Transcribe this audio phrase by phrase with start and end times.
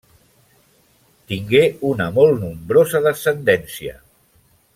[1.33, 3.95] Tingué una molt nombrosa descendència.